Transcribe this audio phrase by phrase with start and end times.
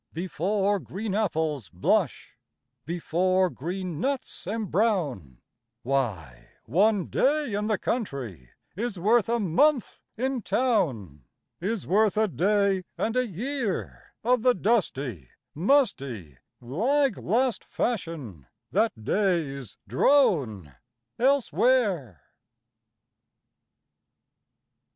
[0.13, 2.35] Before green apples blush,
[2.85, 5.37] Before green nuts embrown,
[5.83, 11.25] Why, one day in the country Is worth a month in town;
[11.59, 19.03] Is worth a day and a year Of the dusty, musty, lag last fashion That
[19.05, 20.77] days drone
[21.19, 22.23] elsewhere.